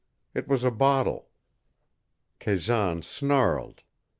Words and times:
It 0.33 0.47
was 0.47 0.63
a 0.63 0.71
bottle. 0.71 1.29
Kazan 2.39 3.03
snarled. 3.03 3.83